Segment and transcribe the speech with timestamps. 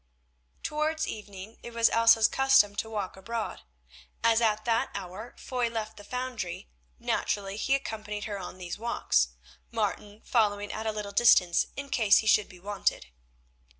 [0.63, 3.61] Towards evening it was Elsa's custom to walk abroad.
[4.23, 9.27] As at that hour Foy left the foundry, naturally he accompanied her in these walks,
[9.69, 13.11] Martin following at a little distance in case he should be wanted.